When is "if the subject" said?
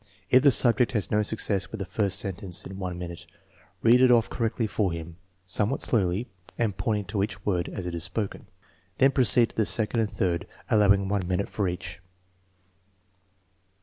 0.31-0.93